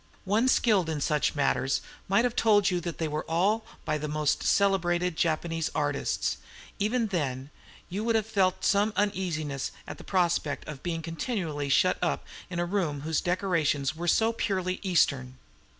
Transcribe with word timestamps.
One 0.25 0.47
skilled 0.47 0.89
in 0.89 0.99
such 0.99 1.35
matters 1.35 1.79
might 2.07 2.25
have 2.25 2.35
told 2.35 2.71
you 2.71 2.81
that 2.81 2.97
they 2.97 3.07
were 3.07 3.23
all 3.25 3.63
by 3.85 3.99
the 3.99 4.07
most 4.07 4.41
celebrated 4.41 5.15
Japanese 5.15 5.69
artists. 5.75 6.37
Even 6.79 7.05
then 7.09 7.51
you 7.87 8.03
would 8.03 8.15
have 8.15 8.25
felt 8.25 8.65
some 8.65 8.93
uneasiness 8.95 9.69
at 9.87 9.99
the 9.99 10.03
prospect 10.03 10.67
of 10.67 10.81
being 10.81 11.03
continually 11.03 11.69
shut 11.69 11.99
up 12.01 12.25
in 12.49 12.57
a 12.57 12.65
room 12.65 13.01
whose 13.01 13.21
decorations 13.21 13.95
were 13.95 14.07
so 14.07 14.33
purely 14.33 14.79
Eastern. 14.81 15.37